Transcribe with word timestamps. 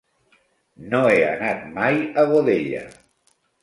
No 0.93 1.03
he 1.13 1.21
anat 1.27 1.63
mai 1.79 2.03
a 2.23 2.27
Godella. 2.35 2.85